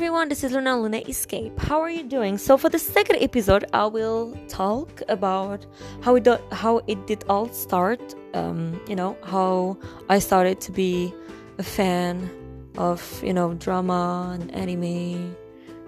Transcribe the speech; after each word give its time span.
everyone, 0.00 0.30
this 0.30 0.42
is 0.42 0.52
Luna 0.52 0.80
Luna 0.80 1.02
Escape. 1.06 1.52
How 1.58 1.78
are 1.82 1.90
you 1.90 2.02
doing? 2.02 2.38
So 2.38 2.56
for 2.56 2.70
the 2.70 2.78
second 2.78 3.16
episode, 3.20 3.66
I 3.74 3.84
will 3.84 4.34
talk 4.48 5.02
about 5.10 5.66
how 6.00 6.14
it 6.14 6.24
do, 6.24 6.38
how 6.52 6.80
it 6.86 7.06
did 7.06 7.22
all 7.28 7.52
start. 7.52 8.00
Um, 8.32 8.80
you 8.88 8.96
know 8.96 9.14
how 9.22 9.76
I 10.08 10.18
started 10.18 10.58
to 10.62 10.72
be 10.72 11.12
a 11.58 11.62
fan 11.62 12.30
of 12.78 13.22
you 13.22 13.34
know 13.34 13.52
drama 13.52 14.38
and 14.40 14.50
anime 14.54 15.36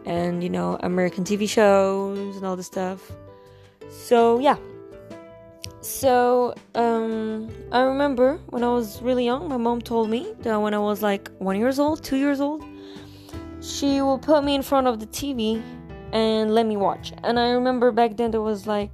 and 0.05 0.43
you 0.43 0.51
know 0.51 0.77
American 0.81 1.25
TV 1.25 1.49
shows 1.49 2.37
and 2.37 2.45
all 2.45 2.55
this 2.55 2.67
stuff. 2.67 3.11
So 3.89 4.41
yeah. 4.41 4.59
So 5.81 6.53
um, 6.75 7.49
I 7.73 7.81
remember 7.81 8.39
when 8.51 8.63
I 8.63 8.75
was 8.75 9.01
really 9.01 9.25
young, 9.25 9.49
my 9.49 9.57
mom 9.57 9.81
told 9.81 10.11
me 10.11 10.35
that 10.41 10.55
when 10.61 10.75
I 10.75 10.79
was 10.79 11.01
like 11.01 11.31
one 11.39 11.57
years 11.57 11.79
old, 11.79 12.05
two 12.05 12.19
years 12.19 12.43
old 12.43 12.63
she 13.63 14.03
will 14.03 14.19
put 14.19 14.43
me 14.45 14.55
in 14.55 14.63
front 14.63 14.87
of 14.89 14.99
the 14.99 15.07
TV 15.07 15.63
and 16.13 16.55
let 16.55 16.67
me 16.67 16.77
watch. 16.77 17.13
And 17.23 17.39
I 17.39 17.51
remember 17.51 17.93
back 17.93 18.17
then 18.17 18.33
there 18.33 18.43
was 18.43 18.67
like 18.67 18.91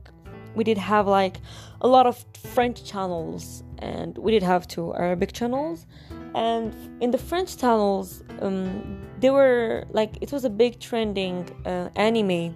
we 0.54 0.62
did 0.62 0.78
have 0.78 1.06
like 1.06 1.40
a 1.80 1.88
lot 1.88 2.06
of 2.06 2.24
French 2.52 2.84
channels 2.84 3.62
and 3.78 4.16
we 4.18 4.32
did 4.32 4.42
have 4.42 4.68
two 4.68 4.94
Arabic 4.94 5.32
channels. 5.32 5.86
And 6.34 6.74
in 7.00 7.10
the 7.10 7.18
French 7.18 7.56
channels, 7.56 8.22
um, 8.40 9.00
they 9.20 9.30
were 9.30 9.84
like 9.90 10.18
it 10.20 10.30
was 10.32 10.44
a 10.44 10.50
big 10.50 10.78
trending 10.78 11.48
uh, 11.64 11.88
anime 11.96 12.54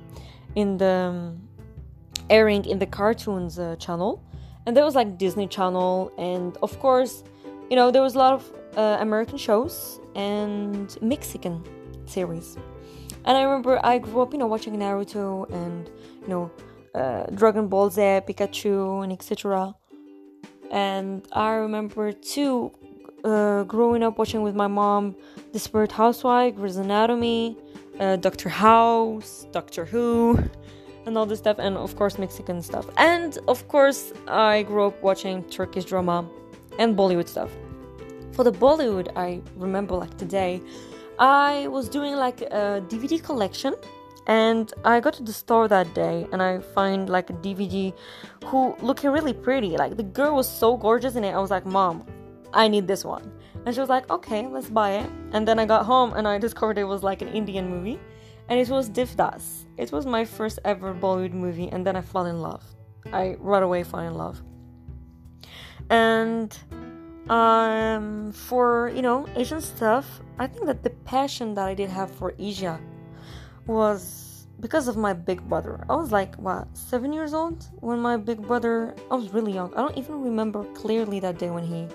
in 0.54 0.76
the 0.76 1.10
um, 1.10 1.48
airing 2.28 2.66
in 2.66 2.78
the 2.78 2.86
cartoons 2.86 3.58
uh, 3.58 3.76
channel, 3.76 4.22
and 4.66 4.76
there 4.76 4.84
was 4.84 4.94
like 4.94 5.16
Disney 5.16 5.48
Channel, 5.48 6.12
and 6.18 6.56
of 6.62 6.78
course, 6.78 7.24
you 7.70 7.76
know 7.76 7.90
there 7.90 8.02
was 8.02 8.14
a 8.14 8.18
lot 8.18 8.34
of 8.34 8.52
uh, 8.76 8.98
American 9.00 9.38
shows 9.38 9.98
and 10.14 10.96
Mexican 11.00 11.64
series. 12.06 12.56
And 13.24 13.36
I 13.36 13.42
remember 13.42 13.80
I 13.84 13.98
grew 13.98 14.22
up, 14.22 14.32
you 14.32 14.38
know, 14.38 14.46
watching 14.46 14.74
Naruto 14.76 15.50
and 15.52 15.88
you 16.22 16.28
know, 16.28 16.50
uh, 16.94 17.24
Dragon 17.34 17.68
Ball 17.68 17.90
Z, 17.90 18.00
Pikachu, 18.26 19.02
and 19.02 19.12
etc. 19.12 19.74
And 20.70 21.26
I 21.32 21.52
remember 21.52 22.12
too, 22.12 22.72
uh, 23.24 23.64
growing 23.64 24.02
up 24.02 24.18
watching 24.18 24.42
with 24.42 24.54
my 24.54 24.66
mom, 24.66 25.16
Desperate 25.52 25.92
Housewife, 25.92 26.56
Grey's 26.56 26.76
Anatomy, 26.76 27.56
uh, 28.00 28.16
Doctor 28.16 28.48
House, 28.48 29.46
Doctor 29.52 29.84
Who, 29.84 30.42
and 31.06 31.18
all 31.18 31.26
this 31.26 31.38
stuff, 31.38 31.58
and 31.58 31.76
of 31.76 31.94
course 31.96 32.18
Mexican 32.18 32.62
stuff. 32.62 32.86
And 32.96 33.38
of 33.48 33.66
course, 33.68 34.12
I 34.28 34.62
grew 34.62 34.86
up 34.86 35.02
watching 35.02 35.44
Turkish 35.44 35.84
drama 35.84 36.28
and 36.78 36.96
Bollywood 36.96 37.28
stuff. 37.28 37.50
For 38.32 38.44
the 38.44 38.52
Bollywood, 38.52 39.12
I 39.14 39.42
remember 39.56 39.94
like 39.96 40.16
today, 40.16 40.62
I 41.18 41.68
was 41.68 41.88
doing 41.88 42.16
like 42.16 42.40
a 42.40 42.82
DVD 42.88 43.22
collection 43.22 43.74
and 44.26 44.72
I 44.84 45.00
got 45.00 45.14
to 45.14 45.22
the 45.22 45.32
store 45.32 45.68
that 45.68 45.92
day 45.94 46.26
and 46.32 46.42
I 46.42 46.60
find 46.60 47.08
like 47.08 47.30
a 47.30 47.34
DVD 47.34 47.92
who 48.44 48.74
looking 48.80 49.10
really 49.10 49.32
pretty. 49.32 49.76
Like 49.76 49.96
the 49.96 50.02
girl 50.02 50.34
was 50.36 50.48
so 50.48 50.76
gorgeous 50.76 51.16
in 51.16 51.24
it. 51.24 51.32
I 51.32 51.38
was 51.38 51.50
like, 51.50 51.66
"Mom, 51.66 52.06
I 52.52 52.68
need 52.68 52.86
this 52.86 53.04
one." 53.04 53.32
And 53.64 53.74
she 53.74 53.80
was 53.80 53.88
like, 53.88 54.10
"Okay, 54.10 54.46
let's 54.46 54.70
buy 54.70 54.92
it." 54.92 55.10
And 55.32 55.46
then 55.46 55.58
I 55.58 55.66
got 55.66 55.84
home 55.86 56.12
and 56.14 56.26
I 56.26 56.38
discovered 56.38 56.78
it 56.78 56.84
was 56.84 57.02
like 57.02 57.22
an 57.22 57.28
Indian 57.28 57.68
movie 57.68 57.98
and 58.48 58.60
it 58.60 58.68
was 58.68 58.88
Devdas. 58.90 59.64
It 59.76 59.92
was 59.92 60.06
my 60.06 60.24
first 60.24 60.58
ever 60.64 60.94
Bollywood 60.94 61.32
movie 61.32 61.68
and 61.68 61.86
then 61.86 61.96
I 61.96 62.00
fell 62.00 62.26
in 62.26 62.40
love. 62.40 62.64
I 63.12 63.36
right 63.38 63.62
away 63.62 63.82
fell 63.82 64.00
in 64.00 64.14
love. 64.14 64.42
And 65.90 66.56
um, 67.28 68.32
for 68.32 68.90
you 68.94 69.02
know 69.02 69.26
Asian 69.36 69.60
stuff, 69.60 70.20
I 70.38 70.46
think 70.46 70.66
that 70.66 70.82
the 70.82 70.90
passion 70.90 71.54
that 71.54 71.68
I 71.68 71.74
did 71.74 71.90
have 71.90 72.10
for 72.10 72.34
Asia 72.38 72.80
was 73.66 74.46
because 74.60 74.88
of 74.88 74.96
my 74.96 75.12
big 75.12 75.46
brother. 75.48 75.84
I 75.88 75.96
was 75.96 76.12
like 76.12 76.34
what 76.36 76.66
seven 76.76 77.12
years 77.12 77.34
old 77.34 77.66
when 77.80 78.00
my 78.00 78.16
big 78.16 78.40
brother. 78.42 78.94
I 79.10 79.14
was 79.14 79.32
really 79.32 79.52
young. 79.52 79.72
I 79.74 79.78
don't 79.78 79.96
even 79.96 80.20
remember 80.20 80.64
clearly 80.74 81.20
that 81.20 81.38
day 81.38 81.50
when 81.50 81.64
he, 81.64 81.86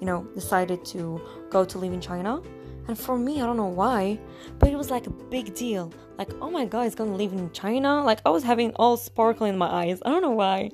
you 0.00 0.06
know, 0.06 0.26
decided 0.34 0.84
to 0.86 1.20
go 1.50 1.64
to 1.64 1.78
live 1.78 1.92
in 1.92 2.00
China. 2.00 2.42
And 2.86 2.98
for 2.98 3.16
me, 3.16 3.40
I 3.40 3.46
don't 3.46 3.56
know 3.56 3.66
why, 3.66 4.18
but 4.58 4.68
it 4.68 4.76
was 4.76 4.90
like 4.90 5.06
a 5.06 5.10
big 5.10 5.54
deal. 5.54 5.90
Like, 6.18 6.30
oh 6.42 6.50
my 6.50 6.66
god, 6.66 6.82
he's 6.82 6.94
gonna 6.94 7.16
live 7.16 7.32
in 7.32 7.50
China. 7.52 8.04
Like, 8.04 8.20
I 8.26 8.28
was 8.28 8.42
having 8.42 8.72
all 8.74 8.98
sparkle 8.98 9.46
in 9.46 9.56
my 9.56 9.66
eyes. 9.66 10.00
I 10.04 10.10
don't 10.10 10.20
know 10.20 10.32
why 10.32 10.70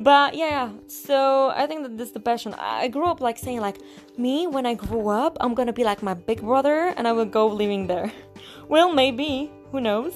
but 0.00 0.34
yeah 0.34 0.70
so 0.86 1.52
i 1.54 1.66
think 1.66 1.82
that 1.82 1.98
this 1.98 2.08
is 2.08 2.14
the 2.14 2.20
passion 2.20 2.54
i 2.58 2.88
grew 2.88 3.04
up 3.04 3.20
like 3.20 3.36
saying 3.36 3.60
like 3.60 3.78
me 4.16 4.46
when 4.46 4.64
i 4.64 4.72
grow 4.72 5.08
up 5.08 5.36
i'm 5.40 5.54
gonna 5.54 5.74
be 5.74 5.84
like 5.84 6.02
my 6.02 6.14
big 6.14 6.40
brother 6.40 6.94
and 6.96 7.06
i 7.06 7.12
will 7.12 7.24
go 7.24 7.46
living 7.46 7.86
there. 7.86 8.10
Well 8.68 8.92
maybe. 8.94 9.50
Who 9.72 9.80
knows? 9.80 10.14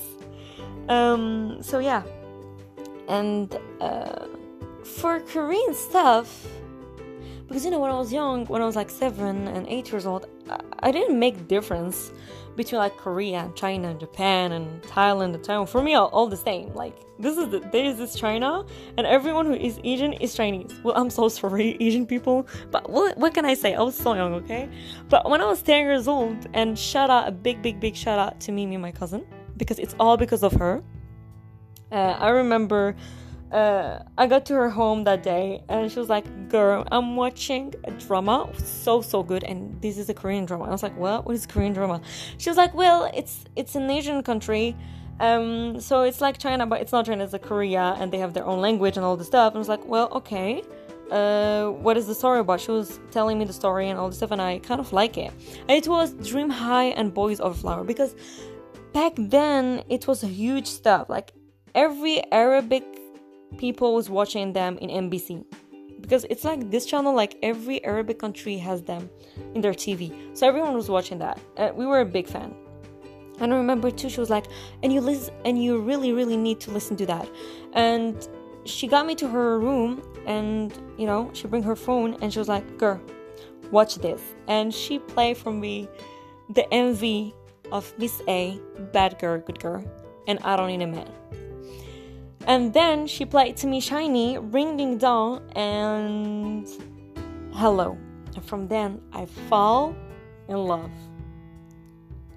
Um 0.89 1.59
so 1.61 1.81
yeah. 1.81 2.03
And 3.09 3.59
uh 3.81 4.27
for 4.84 5.21
korean 5.21 5.75
stuff 5.75 6.47
because 7.49 7.65
you 7.65 7.71
know 7.71 7.81
when 7.81 7.91
i 7.91 7.99
was 7.99 8.12
young 8.12 8.47
when 8.47 8.61
i 8.62 8.66
was 8.66 8.77
like 8.77 8.91
seven 8.91 9.49
and 9.49 9.66
eight 9.66 9.91
years 9.91 10.05
old 10.06 10.27
i, 10.51 10.61
I 10.81 10.93
didn't 10.93 11.19
make 11.19 11.49
difference 11.49 12.12
between 12.56 12.78
like 12.78 12.97
Korea 12.97 13.38
and 13.38 13.56
China 13.56 13.88
and 13.88 14.00
Japan 14.00 14.53
and 14.53 14.82
Thailand 14.82 15.34
and 15.34 15.42
Taiwan. 15.42 15.66
For 15.66 15.82
me, 15.82 15.94
all, 15.94 16.26
the 16.26 16.37
same. 16.37 16.72
Like 16.75 16.97
this 17.19 17.37
is 17.37 17.48
the, 17.48 17.60
there 17.72 17.84
is 17.84 17.98
this 17.98 18.15
China, 18.15 18.65
and 18.97 19.06
everyone 19.06 19.47
who 19.47 19.54
is 19.54 19.78
Asian 19.84 20.12
is 20.15 20.34
Chinese. 20.34 20.72
Well, 20.82 20.94
I'm 20.97 21.10
so 21.10 21.28
sorry, 21.41 21.76
Asian 21.81 22.06
people, 22.06 22.47
but 22.70 22.88
what 22.91 23.16
what 23.19 23.34
can 23.34 23.44
I 23.44 23.54
say? 23.54 23.75
I 23.75 23.82
was 23.82 23.97
so 23.97 24.15
young, 24.15 24.34
okay. 24.34 24.69
But 25.09 25.28
when 25.28 25.41
I 25.41 25.47
was 25.47 25.62
10 25.62 25.84
years 25.84 26.09
old, 26.09 26.47
and 26.54 26.78
shout 26.78 27.10
out 27.10 27.28
a 27.28 27.32
big, 27.32 27.62
big, 27.62 27.81
big 27.81 27.97
shout 27.97 28.19
out 28.19 28.41
to 28.41 28.53
Mimi, 28.53 28.76
my 28.76 28.92
cousin, 28.92 29.25
because 29.56 29.78
it's 29.78 29.94
all 29.98 30.16
because 30.16 30.42
of 30.42 30.53
her. 30.54 30.82
Uh, 31.92 32.16
I 32.19 32.31
remember 32.31 32.97
uh, 33.53 34.03
I 34.19 34.27
got 34.27 34.47
to 34.47 34.55
her 34.55 34.69
home 34.69 35.05
that 35.05 35.22
day 35.22 35.62
and 35.69 35.91
she 35.91 35.99
was 35.99 36.09
like, 36.09 36.49
Girl, 36.49 36.87
I'm 36.91 37.16
watching 37.16 37.75
a 37.84 37.91
drama. 37.93 38.50
So, 38.59 39.00
so 39.00 39.22
good. 39.22 39.44
And 39.44 39.81
this 39.81 39.99
is 39.99 40.09
a 40.09 40.15
Korean 40.15 40.44
drama. 40.44 40.65
I 40.65 40.71
was 40.71 40.82
like, 40.82 40.97
What? 40.97 41.27
What 41.27 41.34
is 41.34 41.47
Korean 41.47 41.72
drama? 41.72 42.00
She 42.38 42.50
was 42.50 42.56
like, 42.56 42.75
Well, 42.75 43.10
it's 43.15 43.44
it's 43.56 43.75
an 43.75 43.91
Asian 43.91 44.22
country. 44.22 44.77
Um, 45.21 45.81
so 45.81 46.03
it's 46.03 46.21
like 46.21 46.38
China, 46.38 46.66
but 46.66 46.81
it's 46.81 46.91
not 46.91 47.06
China, 47.06 47.22
it's 47.22 47.33
like 47.33 47.43
Korea, 47.43 47.97
and 48.00 48.12
they 48.12 48.19
have 48.19 48.34
their 48.34 48.44
own 48.44 48.60
language 48.60 48.97
and 48.97 49.06
all 49.06 49.16
this 49.16 49.28
stuff. 49.28 49.53
And 49.53 49.56
I 49.56 49.60
was 49.60 49.69
like, 49.69 49.87
Well, 49.87 50.09
okay. 50.12 50.62
Uh, 51.10 51.69
what 51.69 51.97
is 51.99 52.06
the 52.06 52.15
story 52.15 52.41
about? 52.41 52.60
She 52.60 52.71
was 52.71 52.99
telling 53.10 53.38
me 53.38 53.44
the 53.44 53.53
story 53.53 53.88
and 53.88 53.99
all 53.99 54.09
this 54.09 54.16
stuff, 54.16 54.31
and 54.31 54.41
I 54.41 54.59
kind 54.60 54.81
of 54.81 54.93
like 54.93 55.19
it. 55.19 55.33
It 55.69 55.87
was 55.87 56.15
Dream 56.15 56.49
High 56.49 56.87
and 56.87 57.12
Boys 57.12 57.41
Over 57.41 57.54
Flower 57.54 57.84
because 57.84 58.16
back 58.94 59.12
then 59.19 59.84
it 59.91 60.09
was 60.09 60.25
a 60.25 60.28
huge 60.28 60.66
stuff. 60.66 61.10
Like 61.10 61.33
every 61.75 62.22
Arabic 62.33 62.84
people 63.59 63.94
was 63.94 64.10
watching 64.10 64.53
them 64.53 64.78
in 64.78 65.10
MBC 65.10 65.44
because 66.00 66.26
it's 66.28 66.44
like 66.44 66.70
this 66.70 66.84
channel 66.84 67.15
like 67.15 67.37
every 67.42 67.82
Arabic 67.84 68.19
country 68.19 68.59
has 68.59 68.82
them 68.82 69.09
in 69.54 69.60
their 69.60 69.72
TV. 69.72 70.12
So 70.37 70.47
everyone 70.47 70.75
was 70.75 70.91
watching 70.91 71.19
that. 71.19 71.41
Uh, 71.56 71.70
we 71.75 71.87
were 71.87 72.00
a 72.00 72.04
big 72.04 72.26
fan. 72.26 72.54
And 73.41 73.53
I 73.53 73.56
remember 73.56 73.91
too 73.91 74.09
she 74.09 74.20
was 74.20 74.31
like 74.31 74.47
and 74.82 74.92
you 74.92 75.00
listen 75.00 75.34
and 75.44 75.62
you 75.62 75.81
really 75.81 76.12
really 76.12 76.37
need 76.37 76.60
to 76.60 76.70
listen 76.70 76.97
to 76.98 77.06
that. 77.06 77.28
And 77.72 78.28
she 78.65 78.87
got 78.87 79.06
me 79.06 79.15
to 79.16 79.28
her 79.28 79.59
room 79.59 80.03
and 80.26 80.72
you 80.98 81.06
know, 81.06 81.31
she 81.32 81.48
bring 81.48 81.62
her 81.62 81.76
phone 81.76 82.16
and 82.21 82.32
she 82.32 82.38
was 82.38 82.48
like, 82.48 82.78
"Girl, 82.78 83.00
watch 83.71 83.97
this." 83.97 84.21
And 84.47 84.72
she 84.72 84.98
played 84.98 85.36
for 85.36 85.53
me 85.53 85.88
the 86.50 86.66
MV 86.71 87.32
of 87.72 87.92
Miss 87.98 88.22
A, 88.28 88.60
Bad 88.92 89.19
Girl, 89.19 89.38
Good 89.38 89.59
Girl, 89.59 89.84
and 90.26 90.38
I 90.41 90.56
Don't 90.56 90.69
Need 90.69 90.82
a 90.82 90.86
Man. 90.86 91.10
And 92.47 92.72
then 92.75 93.06
she 93.06 93.25
played 93.25 93.56
to 93.59 93.66
me 93.66 93.81
SHINee, 93.81 94.53
Ring 94.53 94.77
Ding 94.77 94.99
Dong, 94.99 95.43
and 95.56 96.69
Hello. 97.55 97.97
And 98.34 98.44
from 98.44 98.66
then, 98.66 99.01
I 99.13 99.27
fall 99.27 99.95
in 100.48 100.57
love. 100.57 100.91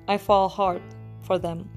I 0.07 0.17
fall 0.17 0.47
hard 0.47 0.81
for 1.21 1.39
them. 1.39 1.69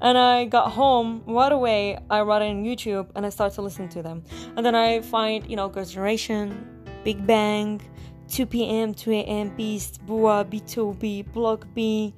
And 0.00 0.18
I 0.18 0.44
got 0.44 0.72
home 0.72 1.22
right 1.26 1.50
away. 1.50 1.98
I 2.10 2.20
wrote 2.22 2.42
it 2.42 2.50
on 2.50 2.64
YouTube 2.64 3.08
and 3.14 3.24
I 3.24 3.30
started 3.30 3.54
to 3.54 3.62
listen 3.62 3.88
to 3.90 4.02
them. 4.02 4.24
And 4.56 4.66
then 4.66 4.74
I 4.74 5.00
find, 5.00 5.48
you 5.48 5.56
know, 5.56 5.68
Girls' 5.68 5.92
Generation, 5.92 6.84
Big 7.04 7.24
Bang, 7.26 7.80
2 8.28 8.46
p.m., 8.46 8.94
2 8.94 9.12
a.m., 9.12 9.56
Beast, 9.56 10.04
BoA, 10.04 10.44
BTOB, 10.44 11.32
Block 11.32 11.66
B. 11.74 12.14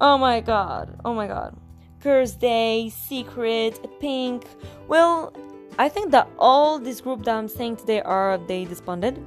Oh 0.00 0.16
my 0.18 0.40
god. 0.40 1.00
Oh 1.04 1.14
my 1.14 1.26
god. 1.26 1.56
Girls' 2.02 2.32
Day, 2.32 2.90
Secret, 2.90 3.78
Pink. 4.00 4.44
Well, 4.88 5.32
I 5.78 5.88
think 5.88 6.10
that 6.10 6.28
all 6.38 6.78
this 6.78 7.00
group 7.00 7.24
that 7.24 7.34
I'm 7.34 7.48
saying 7.48 7.76
today 7.76 8.02
are 8.02 8.38
they 8.38 8.64
disbanded. 8.64 9.24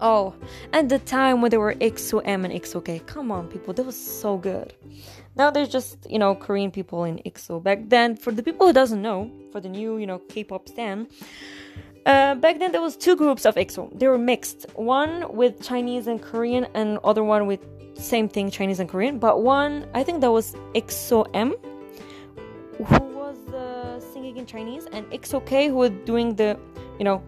Oh, 0.00 0.34
and 0.72 0.90
the 0.90 0.98
time 0.98 1.40
when 1.40 1.50
they 1.50 1.56
were 1.56 1.74
EXO-M 1.74 2.44
and 2.44 2.52
EXO-K. 2.52 3.00
Come 3.06 3.32
on, 3.32 3.48
people, 3.48 3.72
that 3.72 3.86
was 3.86 3.96
so 3.96 4.36
good. 4.36 4.74
Now 5.36 5.50
there's 5.50 5.68
just 5.68 5.98
you 6.08 6.18
know 6.18 6.34
Korean 6.34 6.70
people 6.70 7.04
in 7.04 7.18
EXO. 7.24 7.62
Back 7.62 7.88
then, 7.88 8.16
for 8.16 8.30
the 8.30 8.42
people 8.42 8.66
who 8.66 8.72
doesn't 8.72 9.00
know, 9.00 9.30
for 9.52 9.60
the 9.60 9.68
new 9.68 9.98
you 9.98 10.06
know 10.06 10.18
K-pop 10.18 10.68
stan, 10.68 11.08
Uh, 12.06 12.36
back 12.36 12.60
then, 12.60 12.70
there 12.70 12.80
was 12.80 12.96
two 12.96 13.16
groups 13.16 13.44
of 13.44 13.56
EXO. 13.56 13.90
They 13.98 14.06
were 14.06 14.16
mixed. 14.18 14.66
One 14.76 15.26
with 15.34 15.60
Chinese 15.60 16.06
and 16.06 16.22
Korean, 16.22 16.64
and 16.72 16.98
other 17.02 17.24
one 17.24 17.46
with 17.46 17.66
same 17.98 18.28
thing, 18.28 18.48
Chinese 18.48 18.78
and 18.78 18.88
Korean. 18.88 19.18
But 19.18 19.42
one, 19.42 19.88
I 19.92 20.04
think 20.04 20.20
that 20.20 20.30
was 20.30 20.54
EXO 20.74 21.26
M, 21.34 21.56
who 22.78 23.00
was 23.14 23.38
uh, 23.52 24.00
singing 24.12 24.36
in 24.36 24.46
Chinese, 24.46 24.86
and 24.92 25.06
EXO 25.10 25.44
K, 25.44 25.68
who 25.68 25.76
was 25.76 25.90
doing 26.04 26.34
the, 26.34 26.58
you 26.98 27.04
know, 27.04 27.22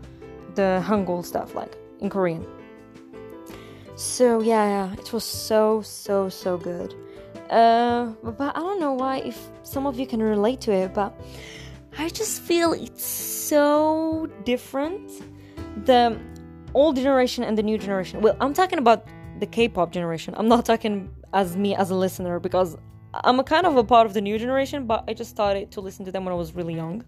the 0.54 0.82
Hangul 0.86 1.24
stuff, 1.24 1.54
like 1.54 1.76
in 2.00 2.10
Korean. 2.10 2.46
So 3.96 4.40
yeah, 4.40 4.64
yeah, 4.64 4.92
it 4.94 5.12
was 5.12 5.24
so 5.24 5.82
so 5.82 6.28
so 6.28 6.56
good. 6.56 6.94
Uh, 7.50 8.12
but 8.22 8.56
I 8.56 8.60
don't 8.60 8.78
know 8.78 8.92
why 8.92 9.18
if 9.18 9.38
some 9.62 9.86
of 9.86 9.98
you 9.98 10.06
can 10.06 10.22
relate 10.22 10.60
to 10.62 10.72
it, 10.72 10.94
but 10.94 11.18
I 11.98 12.08
just 12.08 12.42
feel 12.42 12.72
it's 12.72 13.04
so 13.04 14.28
different. 14.44 15.10
The 15.84 16.18
old 16.74 16.96
generation 16.96 17.42
and 17.42 17.56
the 17.56 17.62
new 17.62 17.78
generation. 17.78 18.20
Well, 18.20 18.36
I'm 18.40 18.54
talking 18.54 18.78
about 18.78 19.06
the 19.40 19.46
K-pop 19.46 19.92
generation. 19.92 20.34
I'm 20.36 20.48
not 20.48 20.64
talking 20.64 21.10
as 21.32 21.56
me 21.56 21.74
as 21.74 21.90
a 21.90 21.94
listener 21.94 22.38
because 22.38 22.76
I'm 23.14 23.40
a 23.40 23.44
kind 23.44 23.66
of 23.66 23.76
a 23.76 23.84
part 23.84 24.06
of 24.06 24.12
the 24.12 24.20
new 24.20 24.38
generation, 24.38 24.86
but 24.86 25.04
I 25.08 25.14
just 25.14 25.30
started 25.30 25.70
to 25.72 25.80
listen 25.80 26.04
to 26.04 26.12
them 26.12 26.24
when 26.24 26.32
I 26.32 26.36
was 26.36 26.54
really 26.54 26.74
young, 26.74 27.04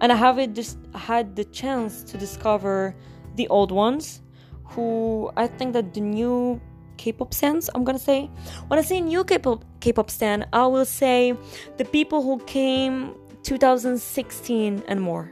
and 0.00 0.10
I 0.10 0.16
haven't 0.16 0.54
just 0.54 0.78
had 0.94 1.36
the 1.36 1.44
chance 1.44 2.02
to 2.04 2.18
discover 2.18 2.94
the 3.36 3.46
old 3.48 3.70
ones 3.70 4.20
who 4.64 5.30
I 5.36 5.46
think 5.46 5.72
that 5.74 5.94
the 5.94 6.00
new 6.00 6.60
K-pop 6.96 7.32
stands, 7.32 7.70
I'm 7.74 7.84
gonna 7.84 7.98
say. 8.00 8.28
When 8.66 8.78
I 8.78 8.82
say 8.82 9.00
new 9.00 9.22
K-pop 9.22 9.64
K-pop 9.80 10.10
stand, 10.10 10.46
I 10.52 10.66
will 10.66 10.84
say 10.84 11.34
the 11.76 11.84
people 11.84 12.22
who 12.22 12.38
came 12.44 13.14
2016 13.44 14.82
and 14.88 15.00
more, 15.00 15.30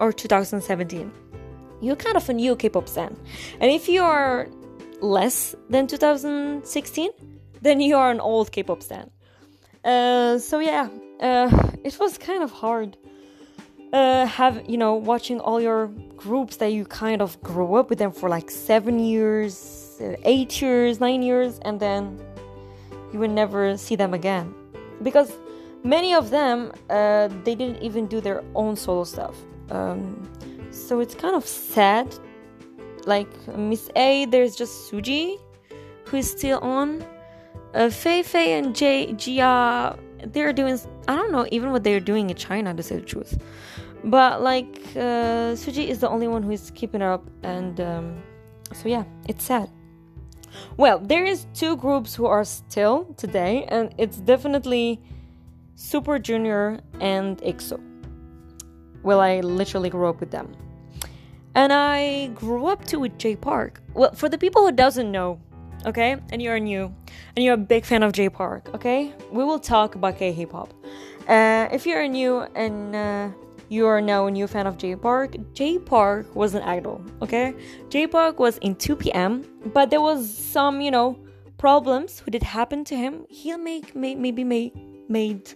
or 0.00 0.12
2017. 0.12 1.10
You're 1.80 1.96
kind 1.96 2.16
of 2.16 2.28
a 2.28 2.34
new 2.34 2.56
K-pop 2.56 2.88
stand, 2.88 3.18
and 3.60 3.70
if 3.70 3.88
you 3.88 4.02
are 4.02 4.48
less 5.00 5.54
than 5.70 5.86
2016, 5.86 7.10
then 7.62 7.80
you 7.80 7.96
are 7.96 8.10
an 8.10 8.20
old 8.20 8.52
K-pop 8.52 8.82
stand. 8.82 9.10
Uh, 9.86 10.38
so 10.38 10.58
yeah, 10.58 10.88
uh, 11.20 11.48
it 11.84 11.96
was 11.98 12.18
kind 12.18 12.42
of 12.42 12.50
hard 12.50 12.96
uh, 13.92 14.26
have 14.26 14.62
you 14.68 14.76
know 14.76 14.94
watching 14.94 15.40
all 15.40 15.60
your 15.60 15.88
groups 16.16 16.56
that 16.56 16.72
you 16.72 16.84
kind 16.84 17.22
of 17.22 17.40
grow 17.42 17.76
up 17.76 17.90
with 17.90 17.98
them 17.98 18.12
for 18.12 18.28
like 18.28 18.50
seven 18.50 18.98
years, 18.98 19.98
uh, 20.00 20.16
eight 20.24 20.60
years, 20.60 21.00
nine 21.00 21.22
years, 21.22 21.58
and 21.64 21.80
then 21.80 22.18
you 23.12 23.18
would 23.18 23.30
never 23.30 23.76
see 23.76 23.96
them 23.96 24.12
again 24.14 24.54
because 25.02 25.32
many 25.84 26.14
of 26.14 26.30
them 26.30 26.72
uh, 26.90 27.28
they 27.44 27.54
didn't 27.54 27.82
even 27.82 28.06
do 28.06 28.20
their 28.20 28.42
own 28.54 28.76
solo 28.76 29.04
stuff. 29.04 29.36
Um, 29.70 30.30
so 30.70 31.00
it's 31.00 31.14
kind 31.14 31.34
of 31.34 31.46
sad. 31.46 32.14
Like 33.06 33.30
Miss 33.56 33.88
A, 33.94 34.26
there's 34.26 34.56
just 34.56 34.90
Suji 34.90 35.38
who 36.06 36.16
is 36.16 36.30
still 36.30 36.58
on. 36.58 37.04
Uh, 37.74 37.90
Fei 37.90 38.22
Fei 38.22 38.58
and 38.58 38.74
J 38.74 39.12
Gia, 39.12 39.98
they're 40.24 40.52
doing. 40.52 40.78
I 41.08 41.16
don't 41.16 41.32
know 41.32 41.46
even 41.50 41.72
what 41.72 41.84
they're 41.84 42.00
doing 42.00 42.30
in 42.30 42.36
China 42.36 42.74
to 42.74 42.82
say 42.82 42.96
the 42.96 43.02
truth 43.02 43.38
but 44.06 44.40
like 44.40 44.80
uh, 44.94 45.54
Suji 45.58 45.88
is 45.88 45.98
the 45.98 46.08
only 46.08 46.28
one 46.28 46.42
who 46.42 46.52
is 46.52 46.70
keeping 46.74 47.02
up, 47.02 47.24
and 47.42 47.80
um, 47.80 48.22
so 48.72 48.88
yeah, 48.88 49.04
it's 49.28 49.44
sad. 49.44 49.68
Well, 50.76 50.98
there 51.00 51.24
is 51.24 51.46
two 51.54 51.76
groups 51.76 52.14
who 52.14 52.26
are 52.26 52.44
still 52.44 53.12
today, 53.16 53.64
and 53.68 53.92
it's 53.98 54.18
definitely 54.18 55.02
Super 55.74 56.18
Junior 56.18 56.80
and 57.00 57.38
EXO. 57.38 57.80
Well, 59.02 59.20
I 59.20 59.40
literally 59.40 59.90
grew 59.90 60.06
up 60.06 60.20
with 60.20 60.30
them, 60.30 60.56
and 61.54 61.72
I 61.72 62.28
grew 62.28 62.66
up 62.66 62.84
too 62.84 63.00
with 63.00 63.18
Jay 63.18 63.36
Park. 63.36 63.82
Well, 63.92 64.14
for 64.14 64.28
the 64.28 64.38
people 64.38 64.64
who 64.64 64.72
doesn't 64.72 65.10
know, 65.10 65.40
okay, 65.86 66.16
and 66.30 66.42
you're 66.42 66.58
new, 66.58 66.92
and 67.34 67.44
you're 67.44 67.54
a 67.54 67.68
big 67.74 67.84
fan 67.84 68.02
of 68.02 68.12
Jay 68.12 68.28
Park, 68.28 68.68
okay, 68.74 69.12
we 69.30 69.44
will 69.44 69.58
talk 69.58 69.94
about 69.94 70.18
K-pop. 70.18 70.72
Uh, 71.28 71.68
if 71.72 71.86
you're 71.86 72.06
new 72.06 72.42
and 72.54 72.94
uh, 72.94 73.28
you 73.68 73.86
are 73.86 74.00
now 74.00 74.26
a 74.26 74.30
new 74.30 74.46
fan 74.46 74.66
of 74.66 74.78
Jay 74.78 74.94
Park. 74.94 75.34
Jay 75.52 75.78
Park 75.78 76.34
was 76.36 76.54
an 76.54 76.62
idol, 76.62 77.04
okay? 77.20 77.54
Jay 77.88 78.06
Park 78.06 78.38
was 78.38 78.58
in 78.58 78.76
2 78.76 78.94
p.m., 78.96 79.44
but 79.72 79.90
there 79.90 80.00
was 80.00 80.32
some, 80.32 80.80
you 80.80 80.90
know, 80.90 81.18
problems 81.58 82.20
who 82.20 82.30
did 82.30 82.42
happen 82.42 82.84
to 82.84 82.96
him. 82.96 83.26
He 83.28 83.54
make, 83.56 83.94
make 83.96 84.18
maybe 84.18 84.44
made 84.44 84.72
made 85.08 85.54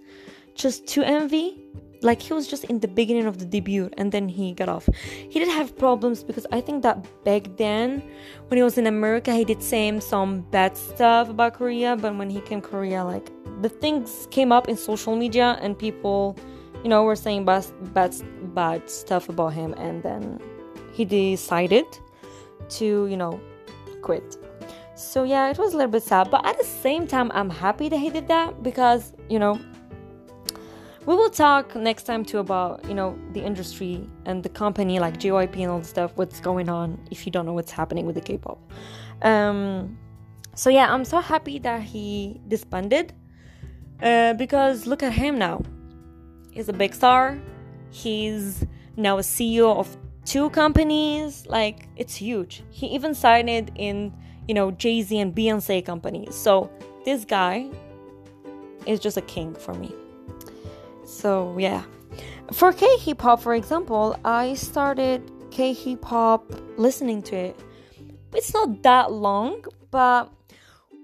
just 0.54 0.86
to 0.88 1.02
envy. 1.02 1.64
Like 2.02 2.22
he 2.22 2.32
was 2.32 2.48
just 2.48 2.64
in 2.64 2.80
the 2.80 2.88
beginning 2.88 3.26
of 3.26 3.38
the 3.38 3.44
debut 3.44 3.90
and 3.98 4.10
then 4.10 4.28
he 4.28 4.52
got 4.52 4.68
off. 4.68 4.88
He 5.28 5.38
did 5.38 5.48
have 5.48 5.76
problems 5.76 6.24
because 6.24 6.46
I 6.50 6.60
think 6.60 6.82
that 6.82 7.06
back 7.24 7.56
then 7.56 8.02
when 8.48 8.56
he 8.56 8.62
was 8.62 8.78
in 8.78 8.86
America 8.86 9.34
he 9.34 9.44
did 9.44 9.62
say 9.62 9.98
some 10.00 10.40
bad 10.50 10.76
stuff 10.76 11.28
about 11.28 11.54
Korea, 11.54 11.96
but 11.96 12.16
when 12.16 12.30
he 12.30 12.40
came 12.40 12.62
Korea 12.62 13.04
like 13.04 13.30
the 13.60 13.68
things 13.68 14.26
came 14.30 14.50
up 14.50 14.68
in 14.68 14.76
social 14.76 15.14
media 15.14 15.58
and 15.60 15.78
people 15.78 16.36
you 16.82 16.88
know, 16.88 17.04
were 17.04 17.16
saying 17.16 17.44
bad, 17.44 17.66
bad, 17.92 18.14
bad 18.54 18.88
stuff 18.88 19.28
about 19.28 19.52
him, 19.52 19.74
and 19.74 20.02
then 20.02 20.40
he 20.92 21.04
decided 21.04 21.84
to, 22.70 23.06
you 23.06 23.16
know, 23.16 23.40
quit. 24.02 24.36
So 24.94 25.24
yeah, 25.24 25.50
it 25.50 25.58
was 25.58 25.74
a 25.74 25.76
little 25.76 25.92
bit 25.92 26.02
sad, 26.02 26.30
but 26.30 26.44
at 26.46 26.58
the 26.58 26.64
same 26.64 27.06
time, 27.06 27.30
I'm 27.34 27.50
happy 27.50 27.88
that 27.88 27.96
he 27.96 28.10
did 28.10 28.28
that 28.28 28.62
because, 28.62 29.12
you 29.28 29.38
know, 29.38 29.58
we 31.10 31.16
will 31.16 31.30
talk 31.30 31.74
next 31.74 32.04
time 32.04 32.24
too 32.24 32.38
about, 32.38 32.84
you 32.84 32.94
know, 32.94 33.18
the 33.32 33.42
industry 33.42 34.08
and 34.26 34.42
the 34.42 34.48
company 34.48 35.00
like 35.00 35.18
JYP 35.18 35.56
and 35.56 35.70
all 35.72 35.80
the 35.80 35.84
stuff, 35.84 36.12
what's 36.14 36.38
going 36.40 36.68
on 36.68 36.98
if 37.10 37.26
you 37.26 37.32
don't 37.32 37.46
know 37.46 37.52
what's 37.52 37.72
happening 37.72 38.06
with 38.06 38.14
the 38.14 38.20
K-pop. 38.20 38.58
Um, 39.22 39.98
so 40.54 40.70
yeah, 40.70 40.92
I'm 40.92 41.04
so 41.04 41.18
happy 41.18 41.58
that 41.58 41.82
he 41.82 42.40
disbanded 42.46 43.12
uh, 44.00 44.34
because 44.34 44.86
look 44.86 45.02
at 45.02 45.12
him 45.12 45.36
now 45.36 45.62
He's 46.50 46.68
a 46.68 46.72
big 46.72 46.94
star. 46.94 47.38
He's 47.90 48.64
now 48.96 49.18
a 49.18 49.22
CEO 49.22 49.76
of 49.76 49.96
two 50.24 50.50
companies. 50.50 51.46
Like, 51.46 51.88
it's 51.96 52.14
huge. 52.14 52.62
He 52.70 52.86
even 52.88 53.14
signed 53.14 53.70
in, 53.76 54.12
you 54.48 54.54
know, 54.54 54.70
Jay 54.72 55.02
Z 55.02 55.18
and 55.18 55.34
Beyonce 55.34 55.84
companies. 55.84 56.34
So, 56.34 56.70
this 57.04 57.24
guy 57.24 57.70
is 58.86 59.00
just 59.00 59.16
a 59.16 59.22
king 59.22 59.54
for 59.54 59.74
me. 59.74 59.94
So, 61.10 61.56
yeah. 61.58 61.82
For 62.52 62.72
K 62.72 62.96
hip 62.98 63.20
hop, 63.20 63.42
for 63.42 63.54
example, 63.54 64.18
I 64.24 64.54
started 64.54 65.30
K 65.50 65.72
hip 65.72 66.04
hop 66.04 66.50
listening 66.76 67.22
to 67.24 67.36
it. 67.36 67.60
It's 68.32 68.54
not 68.54 68.82
that 68.82 69.12
long, 69.12 69.64
but 69.90 70.30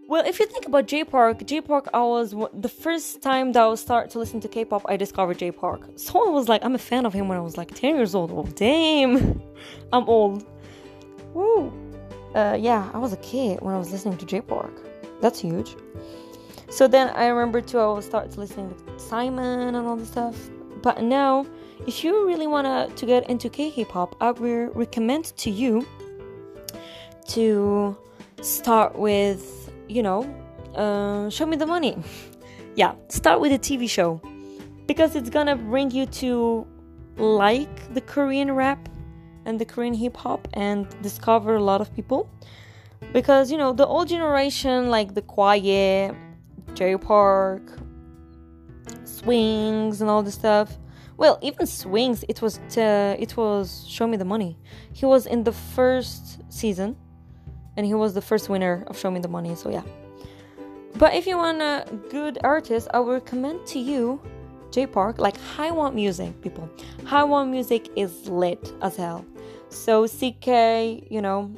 well, 0.08 0.24
if 0.24 0.38
you 0.38 0.46
think 0.46 0.66
about 0.66 0.86
Jay 0.86 1.02
Park, 1.02 1.44
Jay 1.46 1.60
Park, 1.60 1.88
I 1.92 1.98
was 2.02 2.32
the 2.54 2.68
first 2.68 3.22
time 3.22 3.50
that 3.52 3.62
I 3.62 3.66
was 3.66 3.80
start 3.80 4.10
to 4.10 4.20
listen 4.20 4.38
to 4.40 4.48
K-pop, 4.48 4.82
I 4.86 4.96
discovered 4.96 5.38
Jay 5.38 5.50
Park. 5.50 5.88
So 5.96 6.28
I 6.28 6.30
was 6.30 6.48
like, 6.48 6.64
I'm 6.64 6.76
a 6.76 6.78
fan 6.78 7.06
of 7.06 7.12
him 7.12 7.26
when 7.26 7.36
I 7.36 7.40
was 7.40 7.56
like 7.56 7.74
10 7.74 7.96
years 7.96 8.14
old. 8.14 8.30
Oh, 8.30 8.44
damn, 8.54 9.42
I'm 9.92 10.08
old. 10.08 10.46
Woo. 11.34 11.72
Uh, 12.36 12.56
yeah, 12.60 12.88
I 12.94 12.98
was 12.98 13.12
a 13.12 13.16
kid 13.16 13.60
when 13.62 13.74
I 13.74 13.78
was 13.78 13.90
listening 13.90 14.16
to 14.18 14.26
Jay 14.26 14.40
Park. 14.40 14.72
That's 15.20 15.40
huge. 15.40 15.74
So 16.68 16.88
then 16.88 17.08
I 17.10 17.26
remember 17.26 17.60
too, 17.60 17.78
I 17.78 17.86
was 17.86 18.04
start 18.04 18.36
listening 18.36 18.74
to 18.74 18.98
Simon 18.98 19.74
and 19.74 19.86
all 19.86 19.96
this 19.96 20.08
stuff. 20.08 20.36
But 20.82 21.02
now, 21.02 21.46
if 21.86 22.04
you 22.04 22.26
really 22.26 22.46
wanna 22.46 22.88
to 22.96 23.06
get 23.06 23.28
into 23.30 23.48
K-pop, 23.48 24.16
I 24.20 24.30
will 24.32 24.68
recommend 24.74 25.36
to 25.36 25.50
you 25.50 25.86
to 27.28 27.96
start 28.42 28.98
with 28.98 29.66
you 29.88 30.02
know, 30.02 30.22
uh, 30.74 31.30
show 31.30 31.46
me 31.46 31.56
the 31.56 31.66
money. 31.66 31.96
yeah, 32.74 32.94
start 33.08 33.40
with 33.40 33.52
a 33.52 33.58
TV 33.58 33.88
show 33.88 34.20
because 34.86 35.16
it's 35.16 35.30
gonna 35.30 35.56
bring 35.56 35.90
you 35.90 36.06
to 36.06 36.66
like 37.16 37.94
the 37.94 38.00
Korean 38.00 38.52
rap 38.52 38.88
and 39.44 39.58
the 39.58 39.64
Korean 39.64 39.94
hip 39.94 40.16
hop 40.16 40.48
and 40.54 40.86
discover 41.02 41.56
a 41.56 41.62
lot 41.62 41.80
of 41.80 41.94
people. 41.94 42.28
Because 43.12 43.50
you 43.50 43.58
know, 43.58 43.72
the 43.72 43.86
old 43.86 44.08
generation, 44.08 44.88
like 44.88 45.14
the 45.14 45.22
Quiett, 45.22 46.16
Jay 46.76 46.96
Park, 46.96 47.62
Swings, 49.04 50.00
and 50.02 50.10
all 50.10 50.22
this 50.22 50.34
stuff. 50.34 50.76
Well, 51.16 51.38
even 51.40 51.66
Swings, 51.66 52.22
it 52.28 52.42
was 52.42 52.60
it 52.76 53.36
was 53.36 53.86
Show 53.88 54.06
Me 54.06 54.18
the 54.18 54.24
Money. 54.24 54.58
He 54.92 55.06
was 55.06 55.26
in 55.26 55.44
the 55.44 55.52
first 55.52 56.40
season 56.50 56.96
and 57.76 57.86
he 57.86 57.94
was 57.94 58.12
the 58.12 58.20
first 58.20 58.50
winner 58.50 58.84
of 58.88 58.98
Show 58.98 59.10
Me 59.10 59.20
the 59.20 59.28
Money. 59.28 59.54
So 59.54 59.70
yeah. 59.70 59.82
But 60.96 61.14
if 61.14 61.26
you 61.26 61.38
want 61.38 61.62
a 61.62 61.86
good 62.10 62.38
artist, 62.44 62.88
I 62.92 63.00
would 63.00 63.12
recommend 63.12 63.66
to 63.68 63.78
you 63.78 64.20
Jay 64.70 64.86
Park. 64.86 65.18
Like 65.18 65.38
HighWant 65.56 65.94
Music, 65.94 66.40
people. 66.42 66.68
HighWant 67.04 67.48
Music 67.48 67.88
is 67.96 68.28
lit 68.28 68.72
as 68.82 68.96
hell. 68.96 69.24
So 69.70 70.06
CK, 70.06 71.10
you 71.10 71.22
know, 71.22 71.50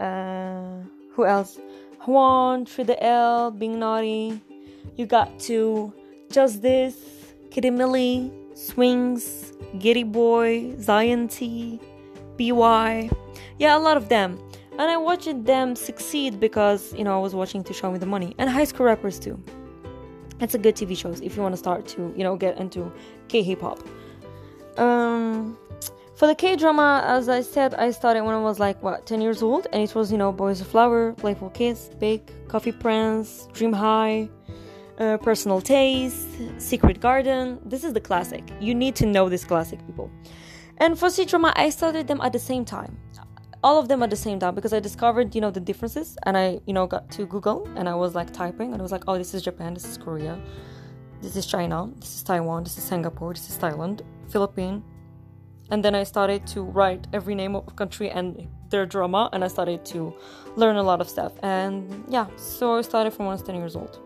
uh, 0.00 0.80
who 1.12 1.26
else? 1.26 1.58
Juan, 2.06 2.64
Trade 2.64 2.96
L, 3.00 3.50
BIG 3.50 3.70
Naughty. 3.70 4.40
You 4.96 5.06
got 5.06 5.38
to 5.40 5.92
Just 6.30 6.62
This, 6.62 6.96
Kid 7.50 7.64
Milli, 7.64 8.30
Swings, 8.56 9.52
Giriboy, 9.76 10.80
Zion 10.80 11.26
T, 11.28 11.80
by 12.38 13.10
yeah 13.58 13.76
a 13.76 13.80
lot 13.80 13.96
of 13.96 14.08
them. 14.08 14.38
And 14.72 14.82
i 14.82 14.96
watched 14.96 15.44
them 15.46 15.74
succeed 15.74 16.38
because 16.38 16.92
you 16.92 17.02
know 17.02 17.16
i 17.16 17.20
was 17.20 17.34
watching 17.34 17.64
to 17.64 17.72
show 17.72 17.90
me 17.90 17.98
the 17.98 18.06
money. 18.06 18.34
And 18.38 18.48
high 18.48 18.64
school 18.64 18.86
rappers 18.86 19.18
too. 19.18 19.42
It's 20.40 20.54
a 20.54 20.58
good 20.58 20.76
tv 20.76 20.96
shows 20.96 21.20
if 21.22 21.34
you 21.34 21.42
want 21.42 21.54
to 21.54 21.56
start 21.56 21.86
to 21.88 22.12
you 22.16 22.22
know 22.22 22.36
get 22.36 22.58
into 22.58 22.92
k-hip-hop 23.28 23.80
um 24.78 25.56
for 26.16 26.26
the 26.26 26.34
K 26.34 26.56
drama, 26.56 27.04
as 27.06 27.28
I 27.28 27.42
said, 27.42 27.74
I 27.74 27.90
started 27.90 28.24
when 28.24 28.34
I 28.34 28.40
was 28.40 28.58
like 28.58 28.82
what 28.82 29.06
10 29.06 29.20
years 29.20 29.42
old, 29.42 29.66
and 29.72 29.82
it 29.82 29.94
was 29.94 30.10
you 30.10 30.16
know 30.16 30.32
Boys 30.32 30.62
of 30.62 30.66
Flower, 30.66 31.12
Playful 31.12 31.50
Kiss, 31.50 31.90
Big, 31.98 32.22
Coffee 32.48 32.72
Prince, 32.72 33.48
Dream 33.52 33.72
High, 33.72 34.30
uh, 34.98 35.18
Personal 35.18 35.60
Taste, 35.60 36.26
Secret 36.56 37.00
Garden. 37.00 37.60
This 37.66 37.84
is 37.84 37.92
the 37.92 38.00
classic. 38.00 38.44
You 38.60 38.74
need 38.74 38.96
to 38.96 39.06
know 39.06 39.28
this 39.28 39.44
classic, 39.44 39.84
people. 39.86 40.10
And 40.78 40.98
for 40.98 41.10
C 41.10 41.26
drama, 41.26 41.52
I 41.54 41.68
started 41.68 42.08
them 42.08 42.22
at 42.22 42.32
the 42.32 42.38
same 42.38 42.64
time, 42.64 42.98
all 43.62 43.78
of 43.78 43.88
them 43.88 44.02
at 44.02 44.08
the 44.08 44.16
same 44.16 44.38
time 44.38 44.54
because 44.54 44.72
I 44.72 44.80
discovered 44.80 45.34
you 45.34 45.42
know 45.42 45.50
the 45.50 45.60
differences, 45.60 46.16
and 46.22 46.34
I 46.38 46.60
you 46.66 46.72
know 46.72 46.86
got 46.86 47.10
to 47.12 47.26
Google 47.26 47.68
and 47.76 47.90
I 47.90 47.94
was 47.94 48.14
like 48.14 48.32
typing, 48.32 48.72
and 48.72 48.80
I 48.80 48.82
was 48.82 48.92
like, 48.92 49.04
oh, 49.06 49.18
this 49.18 49.34
is 49.34 49.42
Japan, 49.42 49.74
this 49.74 49.84
is 49.84 49.98
Korea, 49.98 50.40
this 51.20 51.36
is 51.36 51.44
China, 51.44 51.90
this 51.96 52.16
is 52.16 52.22
Taiwan, 52.22 52.64
this 52.64 52.78
is 52.78 52.84
Singapore, 52.84 53.34
this 53.34 53.50
is 53.50 53.58
Thailand, 53.58 54.00
Philippines 54.28 54.82
and 55.70 55.84
then 55.84 55.94
I 55.94 56.04
started 56.04 56.46
to 56.48 56.62
write 56.62 57.06
every 57.12 57.34
name 57.34 57.56
of 57.56 57.74
country 57.76 58.10
and 58.10 58.48
their 58.70 58.86
drama, 58.86 59.28
and 59.32 59.44
I 59.44 59.48
started 59.48 59.84
to 59.86 60.14
learn 60.56 60.76
a 60.76 60.82
lot 60.82 61.00
of 61.00 61.08
stuff. 61.08 61.32
And 61.42 62.04
yeah, 62.08 62.26
so 62.36 62.76
I 62.76 62.82
started 62.82 63.12
from 63.12 63.26
when 63.26 63.32
I 63.32 63.34
was 63.34 63.42
10 63.42 63.56
years 63.56 63.76
old. 63.76 63.98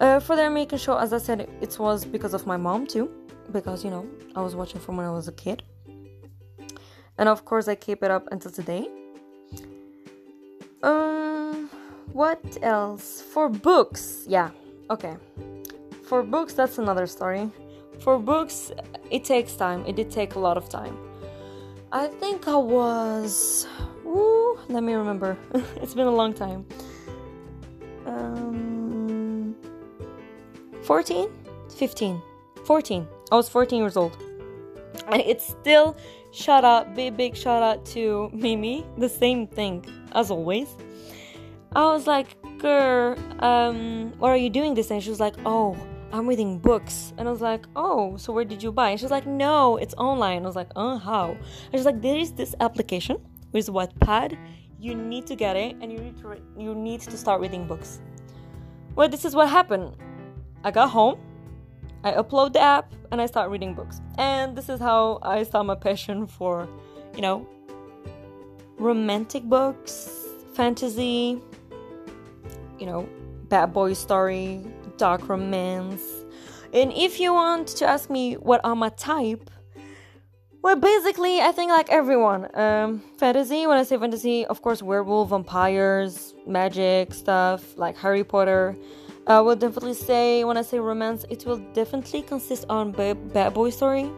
Uh, 0.00 0.18
for 0.18 0.34
the 0.36 0.46
American 0.46 0.78
show, 0.78 0.96
as 0.96 1.12
I 1.12 1.18
said, 1.18 1.48
it 1.60 1.78
was 1.78 2.04
because 2.04 2.34
of 2.34 2.46
my 2.46 2.56
mom 2.56 2.86
too, 2.86 3.08
because 3.52 3.84
you 3.84 3.90
know 3.90 4.04
I 4.34 4.40
was 4.40 4.56
watching 4.56 4.80
from 4.80 4.96
when 4.96 5.06
I 5.06 5.10
was 5.10 5.28
a 5.28 5.32
kid, 5.32 5.62
and 7.18 7.28
of 7.28 7.44
course 7.44 7.68
I 7.68 7.76
keep 7.76 8.02
it 8.02 8.10
up 8.10 8.26
until 8.32 8.50
today. 8.50 8.88
Um, 10.82 11.70
what 12.12 12.58
else 12.62 13.22
for 13.22 13.48
books? 13.48 14.24
Yeah, 14.26 14.50
okay. 14.90 15.16
For 16.02 16.24
books, 16.24 16.54
that's 16.54 16.78
another 16.78 17.06
story. 17.06 17.48
For 18.00 18.18
books, 18.18 18.72
it 19.12 19.24
takes 19.24 19.54
time. 19.54 19.84
It 19.86 19.94
did 19.94 20.10
take 20.10 20.34
a 20.34 20.38
lot 20.38 20.56
of 20.56 20.68
time. 20.68 20.96
I 21.92 22.06
think 22.06 22.48
I 22.48 22.56
was. 22.56 23.66
Ooh, 24.06 24.58
let 24.68 24.82
me 24.82 24.94
remember. 24.94 25.36
it's 25.76 25.94
been 25.94 26.06
a 26.06 26.14
long 26.22 26.32
time. 26.32 26.64
Um, 28.06 29.54
14? 30.84 31.28
15. 31.76 32.22
14. 32.64 33.06
I 33.30 33.36
was 33.36 33.48
14 33.50 33.78
years 33.78 33.96
old. 33.98 34.16
And 35.08 35.20
it's 35.20 35.46
still 35.46 35.94
shout 36.32 36.64
out, 36.64 36.94
big, 36.94 37.16
big 37.16 37.36
shout 37.36 37.62
out 37.62 37.84
to 37.86 38.30
Mimi. 38.32 38.86
The 38.96 39.08
same 39.08 39.46
thing 39.46 39.84
as 40.12 40.30
always. 40.30 40.68
I 41.74 41.84
was 41.84 42.06
like, 42.06 42.36
girl, 42.58 43.16
um, 43.40 44.12
what 44.18 44.30
are 44.30 44.36
you 44.36 44.50
doing 44.50 44.72
this? 44.72 44.90
And 44.90 45.02
she 45.02 45.10
was 45.10 45.20
like, 45.20 45.34
oh, 45.44 45.76
I'm 46.12 46.28
reading 46.28 46.58
books. 46.58 47.14
And 47.16 47.26
I 47.26 47.30
was 47.30 47.40
like, 47.40 47.66
oh, 47.74 48.16
so 48.18 48.32
where 48.32 48.44
did 48.44 48.62
you 48.62 48.70
buy? 48.70 48.90
And 48.90 49.00
she's 49.00 49.10
like, 49.10 49.26
no, 49.26 49.78
it's 49.78 49.94
online. 49.94 50.42
I 50.42 50.46
was 50.46 50.56
like, 50.56 50.70
uh, 50.76 50.98
how? 50.98 51.30
And 51.30 51.72
she's 51.72 51.86
like, 51.86 52.02
there 52.02 52.18
is 52.18 52.32
this 52.32 52.54
application 52.60 53.18
with 53.52 53.68
Wattpad. 53.68 54.36
You 54.78 54.94
need 54.94 55.26
to 55.28 55.36
get 55.36 55.56
it 55.56 55.76
and 55.80 55.90
you 55.90 55.98
need 55.98 56.18
to, 56.18 56.28
re- 56.28 56.42
you 56.58 56.74
need 56.74 57.00
to 57.00 57.16
start 57.16 57.40
reading 57.40 57.66
books. 57.66 58.00
Well, 58.94 59.08
this 59.08 59.24
is 59.24 59.34
what 59.34 59.48
happened. 59.48 59.96
I 60.64 60.70
got 60.70 60.90
home, 60.90 61.18
I 62.04 62.12
upload 62.12 62.52
the 62.52 62.60
app, 62.60 62.92
and 63.10 63.20
I 63.20 63.26
start 63.26 63.50
reading 63.50 63.74
books. 63.74 64.00
And 64.18 64.56
this 64.56 64.68
is 64.68 64.80
how 64.80 65.18
I 65.22 65.44
saw 65.44 65.62
my 65.62 65.74
passion 65.74 66.26
for, 66.26 66.68
you 67.14 67.22
know, 67.22 67.48
romantic 68.76 69.44
books, 69.44 70.26
fantasy, 70.54 71.40
you 72.78 72.86
know, 72.86 73.08
bad 73.48 73.72
boy 73.72 73.92
story, 73.94 74.64
dark 74.96 75.28
romance. 75.28 76.02
And 76.72 76.92
if 76.92 77.20
you 77.20 77.34
want 77.34 77.68
to 77.68 77.86
ask 77.86 78.08
me 78.08 78.34
what 78.34 78.60
are 78.64 78.74
my 78.74 78.88
type, 78.90 79.50
well, 80.62 80.76
basically, 80.76 81.40
I 81.40 81.50
think 81.50 81.72
like 81.72 81.90
everyone, 81.90 82.48
um, 82.56 83.02
fantasy. 83.18 83.66
When 83.66 83.78
I 83.78 83.82
say 83.82 83.98
fantasy, 83.98 84.46
of 84.46 84.62
course, 84.62 84.80
werewolf, 84.80 85.30
vampires, 85.30 86.34
magic 86.46 87.12
stuff 87.12 87.76
like 87.76 87.96
Harry 87.98 88.22
Potter. 88.22 88.76
I 89.26 89.40
will 89.40 89.56
definitely 89.56 89.94
say 89.94 90.44
when 90.44 90.56
I 90.56 90.62
say 90.62 90.78
romance, 90.78 91.24
it 91.30 91.44
will 91.46 91.58
definitely 91.74 92.22
consist 92.22 92.64
on 92.68 92.92
b- 92.92 93.12
bad 93.12 93.54
boy 93.54 93.70
story. 93.70 94.08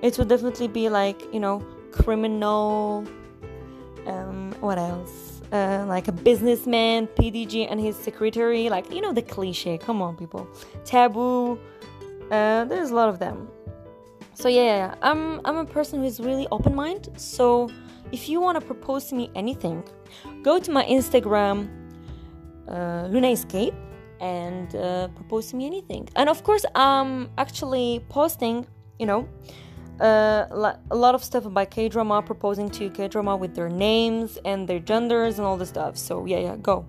It 0.00 0.16
will 0.16 0.26
definitely 0.26 0.68
be 0.68 0.88
like 0.88 1.20
you 1.34 1.40
know 1.40 1.58
criminal. 1.90 3.04
Um, 4.06 4.54
what 4.60 4.78
else? 4.78 5.25
Uh, 5.52 5.84
like 5.88 6.08
a 6.08 6.12
businessman, 6.12 7.06
PDG, 7.06 7.70
and 7.70 7.80
his 7.80 7.96
secretary. 7.96 8.68
Like, 8.68 8.92
you 8.92 9.00
know, 9.00 9.12
the 9.12 9.22
cliche. 9.22 9.78
Come 9.78 10.02
on, 10.02 10.16
people. 10.16 10.48
Taboo. 10.84 11.58
Uh, 12.30 12.64
there's 12.64 12.90
a 12.90 12.94
lot 12.94 13.08
of 13.08 13.18
them. 13.18 13.48
So 14.34 14.48
yeah, 14.48 14.62
yeah, 14.62 14.76
yeah. 14.76 14.94
I'm 15.00 15.40
I'm 15.46 15.56
a 15.56 15.64
person 15.64 16.00
who 16.00 16.06
is 16.06 16.20
really 16.20 16.46
open 16.50 16.74
minded. 16.74 17.18
So 17.18 17.70
if 18.12 18.28
you 18.28 18.38
want 18.40 18.60
to 18.60 18.64
propose 18.64 19.06
to 19.06 19.14
me 19.14 19.30
anything, 19.34 19.82
go 20.42 20.58
to 20.58 20.70
my 20.70 20.84
Instagram, 20.84 21.68
uh, 22.68 23.08
Luna 23.08 23.30
Escape, 23.30 23.72
and 24.20 24.74
uh, 24.76 25.08
propose 25.08 25.50
to 25.50 25.56
me 25.56 25.64
anything. 25.64 26.08
And 26.16 26.28
of 26.28 26.44
course, 26.44 26.66
I'm 26.74 27.30
actually 27.38 28.04
posting, 28.10 28.66
you 28.98 29.06
know, 29.06 29.26
uh, 30.00 30.76
a 30.90 30.96
lot 30.96 31.14
of 31.14 31.24
stuff 31.24 31.46
about 31.46 31.70
K 31.70 31.88
drama, 31.88 32.22
proposing 32.22 32.70
to 32.70 32.90
K 32.90 33.08
drama 33.08 33.36
with 33.36 33.54
their 33.54 33.68
names 33.68 34.38
and 34.44 34.68
their 34.68 34.78
genders 34.78 35.38
and 35.38 35.46
all 35.46 35.56
this 35.56 35.68
stuff. 35.68 35.96
So, 35.96 36.26
yeah, 36.26 36.38
yeah, 36.38 36.56
go. 36.56 36.86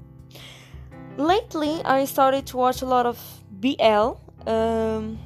Lately, 1.18 1.82
I 1.84 2.06
started 2.06 2.46
to 2.48 2.58
watch 2.58 2.82
a 2.82 2.86
lot 2.86 3.06
of 3.06 3.18
BL 3.52 4.18
um, 4.50 5.20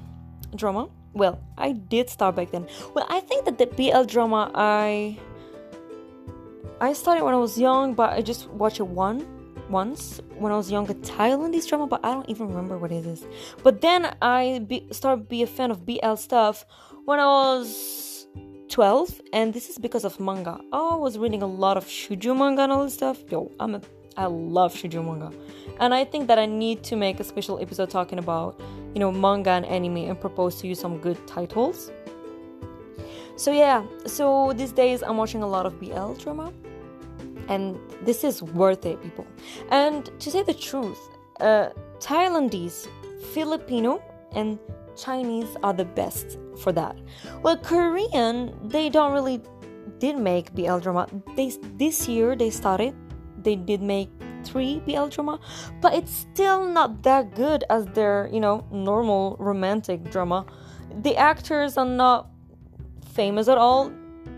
drama. 0.55 0.89
Well, 1.13 1.41
I 1.57 1.73
did 1.73 2.09
start 2.09 2.35
back 2.35 2.51
then. 2.51 2.67
Well, 2.93 3.05
I 3.09 3.19
think 3.19 3.45
that 3.45 3.57
the 3.57 3.65
BL 3.65 4.03
drama 4.03 4.51
I 4.55 5.17
I 6.79 6.93
started 6.93 7.23
when 7.23 7.33
I 7.33 7.37
was 7.37 7.59
young, 7.59 7.93
but 7.93 8.13
I 8.13 8.21
just 8.21 8.49
watched 8.49 8.79
it 8.79 8.87
one 8.87 9.27
once 9.69 10.19
when 10.37 10.51
I 10.51 10.57
was 10.57 10.71
young, 10.71 10.89
a 10.89 10.93
Thailandese 10.93 11.67
drama, 11.67 11.87
but 11.87 12.03
I 12.03 12.13
don't 12.13 12.29
even 12.29 12.47
remember 12.47 12.77
what 12.77 12.91
it 12.91 13.05
is. 13.05 13.25
But 13.63 13.81
then 13.81 14.13
I 14.21 14.65
be, 14.67 14.87
started 14.91 15.29
be 15.29 15.43
a 15.43 15.47
fan 15.47 15.71
of 15.71 15.85
BL 15.85 16.15
stuff 16.15 16.65
when 17.05 17.19
I 17.19 17.25
was 17.25 18.27
12, 18.69 19.21
and 19.33 19.53
this 19.53 19.69
is 19.69 19.77
because 19.77 20.05
of 20.05 20.19
manga. 20.19 20.59
I 20.71 20.95
was 20.95 21.17
reading 21.17 21.41
a 21.41 21.47
lot 21.47 21.77
of 21.77 21.85
shoujo 21.85 22.37
manga 22.37 22.63
and 22.63 22.71
all 22.71 22.83
this 22.83 22.93
stuff. 22.93 23.19
Yo, 23.29 23.51
I'm 23.59 23.75
a 23.75 23.81
I 24.17 24.25
love 24.25 24.73
shoujo 24.73 25.03
manga. 25.03 25.31
And 25.79 25.93
I 25.93 26.03
think 26.03 26.27
that 26.27 26.37
I 26.37 26.45
need 26.45 26.83
to 26.83 26.95
make 26.95 27.19
a 27.19 27.23
special 27.23 27.59
episode 27.59 27.89
talking 27.89 28.19
about, 28.19 28.59
you 28.93 28.99
know, 28.99 29.11
manga 29.11 29.51
and 29.51 29.65
anime 29.65 29.97
and 29.97 30.19
propose 30.19 30.55
to 30.61 30.67
you 30.67 30.75
some 30.75 30.97
good 30.99 31.25
titles. 31.27 31.91
So 33.35 33.51
yeah, 33.51 33.83
so 34.05 34.53
these 34.53 34.71
days 34.71 35.01
I'm 35.01 35.17
watching 35.17 35.43
a 35.43 35.47
lot 35.47 35.65
of 35.65 35.79
BL 35.79 36.13
drama. 36.13 36.53
And 37.47 37.79
this 38.03 38.23
is 38.23 38.43
worth 38.43 38.85
it, 38.85 39.01
people. 39.01 39.25
And 39.69 40.09
to 40.19 40.31
say 40.31 40.43
the 40.43 40.53
truth, 40.53 40.99
uh, 41.39 41.69
Thailandese, 41.99 42.87
Filipino, 43.33 44.01
and 44.33 44.59
Chinese 45.01 45.57
are 45.63 45.73
the 45.73 45.85
best 45.85 46.37
for 46.59 46.71
that. 46.73 46.95
Well, 47.41 47.57
Korean, 47.57 48.53
they 48.69 48.89
don't 48.89 49.11
really 49.13 49.41
did 49.99 50.17
make 50.17 50.53
BL 50.53 50.79
drama. 50.79 51.07
They 51.35 51.51
this 51.77 52.07
year 52.07 52.35
they 52.35 52.49
started. 52.49 52.93
They 53.41 53.55
did 53.55 53.81
make 53.81 54.09
three 54.43 54.81
BL 54.85 55.07
drama, 55.07 55.39
but 55.81 55.93
it's 55.93 56.11
still 56.11 56.65
not 56.65 57.03
that 57.03 57.35
good 57.35 57.63
as 57.69 57.85
their 57.87 58.29
you 58.31 58.39
know 58.39 58.65
normal 58.71 59.35
romantic 59.39 60.09
drama. 60.11 60.45
The 61.01 61.15
actors 61.17 61.77
are 61.77 61.85
not 61.85 62.29
famous 63.13 63.47
at 63.47 63.57
all. 63.57 63.91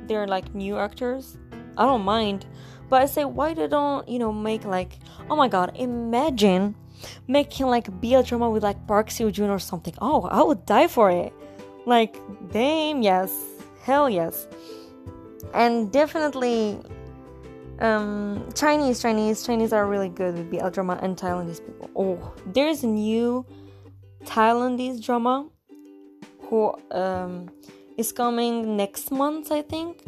They're 0.08 0.28
like 0.28 0.54
new 0.54 0.78
actors. 0.78 1.38
I 1.78 1.86
don't 1.86 2.04
mind, 2.04 2.46
but 2.90 3.02
I 3.02 3.06
say 3.06 3.26
why 3.26 3.54
they 3.54 3.68
don't 3.68 4.08
you 4.08 4.20
know 4.20 4.32
make 4.32 4.64
like 4.66 5.00
oh 5.30 5.36
my 5.36 5.48
god 5.48 5.72
imagine 5.76 6.76
making 7.28 7.68
like 7.68 7.90
BL 8.02 8.22
drama 8.22 8.50
with 8.50 8.64
like 8.64 8.86
Park 8.88 9.10
Seo 9.10 9.32
Joon 9.32 9.50
or 9.50 9.60
something. 9.60 9.94
Oh, 10.02 10.24
I 10.24 10.44
would 10.44 10.66
die 10.66 10.88
for 10.88 11.10
it. 11.10 11.34
Like, 11.86 12.16
damn, 12.52 13.02
yes, 13.02 13.32
hell 13.84 14.10
yes, 14.10 14.48
and 15.54 15.92
definitely. 15.92 16.80
Um, 17.80 18.48
Chinese, 18.54 19.02
Chinese, 19.02 19.46
Chinese 19.46 19.74
are 19.74 19.88
really 19.88 20.08
good 20.08 20.36
with 20.36 20.52
BL 20.52 20.70
drama 20.70 21.00
and 21.02 21.18
Thailandese 21.18 21.66
people. 21.66 21.90
Oh, 21.96 22.34
there's 22.46 22.84
a 22.84 22.88
new 22.88 23.46
Thailandese 24.26 25.04
drama 25.04 25.50
who 26.44 26.74
um, 26.92 27.50
is 27.98 28.12
coming 28.12 28.78
next 28.78 29.12
month, 29.12 29.52
I 29.52 29.64
think. 29.64 30.04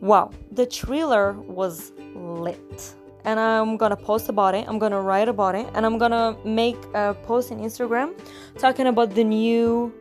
Wow, 0.00 0.30
the 0.52 0.66
trailer 0.66 1.32
was 1.32 1.92
lit 2.14 2.94
and 3.28 3.38
I'm 3.38 3.76
gonna 3.76 3.94
post 3.94 4.30
about 4.30 4.54
it. 4.54 4.64
I'm 4.66 4.78
gonna 4.78 5.02
write 5.02 5.28
about 5.28 5.54
it, 5.54 5.66
and 5.74 5.84
I'm 5.84 5.98
gonna 5.98 6.34
make 6.44 6.78
a 6.94 7.14
post 7.24 7.50
in 7.50 7.58
Instagram 7.58 8.18
talking 8.56 8.86
about 8.86 9.14
the 9.14 9.22
new 9.22 9.92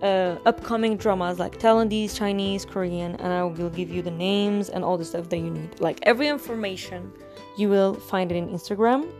uh, 0.00 0.36
upcoming 0.46 0.96
dramas 0.96 1.40
like 1.40 1.58
Taiwanese, 1.58 2.16
Chinese, 2.16 2.64
Korean, 2.64 3.16
and 3.16 3.32
I 3.32 3.42
will 3.42 3.68
give 3.68 3.90
you 3.90 4.00
the 4.00 4.12
names 4.12 4.68
and 4.68 4.84
all 4.84 4.96
the 4.96 5.04
stuff 5.04 5.28
that 5.30 5.38
you 5.38 5.50
need. 5.50 5.80
Like 5.80 5.98
every 6.04 6.28
information, 6.28 7.12
you 7.56 7.68
will 7.68 7.94
find 7.94 8.30
it 8.30 8.36
in 8.36 8.48
Instagram. 8.48 9.10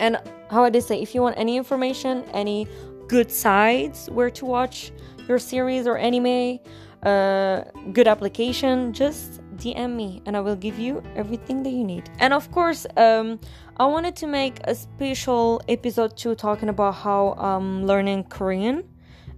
And 0.00 0.16
how 0.50 0.64
I 0.64 0.70
did 0.70 0.82
say, 0.82 1.02
if 1.02 1.14
you 1.14 1.20
want 1.20 1.36
any 1.36 1.58
information, 1.58 2.24
any 2.32 2.66
good 3.06 3.30
sites 3.30 4.08
where 4.08 4.30
to 4.30 4.46
watch 4.46 4.92
your 5.28 5.38
series 5.38 5.86
or 5.86 5.98
anime, 5.98 6.58
uh, 7.02 7.64
good 7.92 8.08
application, 8.08 8.94
just 8.94 9.41
DM 9.62 9.94
me 9.94 10.22
and 10.26 10.36
I 10.36 10.40
will 10.40 10.56
give 10.56 10.78
you 10.78 11.02
everything 11.14 11.62
that 11.62 11.70
you 11.70 11.84
need. 11.84 12.10
And 12.18 12.32
of 12.32 12.50
course, 12.50 12.86
um, 12.96 13.38
I 13.76 13.86
wanted 13.86 14.16
to 14.16 14.26
make 14.26 14.58
a 14.64 14.74
special 14.74 15.62
episode 15.68 16.16
too 16.16 16.34
talking 16.34 16.68
about 16.68 16.96
how 16.96 17.34
I'm 17.38 17.86
learning 17.86 18.24
Korean 18.24 18.84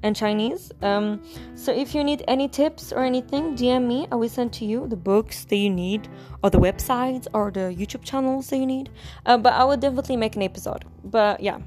and 0.02 0.16
Chinese. 0.16 0.72
Um, 0.82 1.22
so 1.54 1.72
if 1.72 1.94
you 1.94 2.02
need 2.04 2.24
any 2.28 2.48
tips 2.48 2.92
or 2.92 3.04
anything, 3.04 3.56
DM 3.56 3.86
me. 3.86 4.06
I 4.12 4.16
will 4.16 4.28
send 4.28 4.52
to 4.54 4.64
you 4.64 4.86
the 4.86 4.96
books 4.96 5.44
that 5.46 5.56
you 5.56 5.70
need, 5.70 6.08
or 6.42 6.50
the 6.50 6.58
websites, 6.58 7.26
or 7.32 7.50
the 7.50 7.74
YouTube 7.74 8.04
channels 8.04 8.48
that 8.50 8.58
you 8.58 8.66
need. 8.66 8.90
Uh, 9.24 9.38
but 9.38 9.54
I 9.54 9.64
will 9.64 9.78
definitely 9.78 10.16
make 10.16 10.36
an 10.36 10.42
episode. 10.42 10.84
But 11.04 11.40
yeah, 11.40 11.58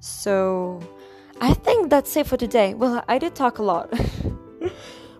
so 0.00 0.80
I 1.40 1.54
think 1.54 1.88
that's 1.88 2.16
it 2.16 2.26
for 2.26 2.36
today. 2.36 2.74
Well, 2.74 3.04
I 3.08 3.18
did 3.18 3.34
talk 3.34 3.58
a 3.58 3.62
lot. 3.62 3.92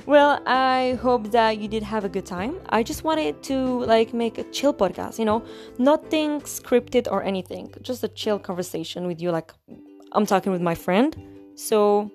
well, 0.09 0.41
I 0.47 0.99
hope 1.03 1.33
that 1.33 1.59
you 1.59 1.69
did 1.69 1.83
have 1.83 2.03
a 2.03 2.09
good 2.09 2.25
time. 2.25 2.59
I 2.71 2.83
just 2.83 3.05
wanted 3.05 3.43
to 3.43 3.85
like 3.85 4.15
make 4.15 4.39
a 4.39 4.45
chill 4.45 4.73
podcast, 4.73 5.19
you 5.19 5.27
know, 5.27 5.45
nothing 5.79 6.41
scripted 6.41 7.07
or 7.13 7.23
anything, 7.23 7.75
just 7.83 8.03
a 8.03 8.09
chill 8.09 8.39
conversation 8.39 9.07
with 9.07 9.21
you, 9.21 9.31
like 9.31 9.53
I'm 10.13 10.25
talking 10.25 10.51
with 10.51 10.63
my 10.63 10.75
friend. 10.75 11.15
So 11.57 12.11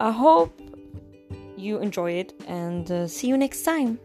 I 0.00 0.10
hope 0.10 0.60
you 1.56 1.78
enjoy 1.78 2.12
it 2.12 2.32
and 2.48 2.90
uh, 2.90 3.06
see 3.06 3.28
you 3.28 3.36
next 3.36 3.62
time. 3.62 4.00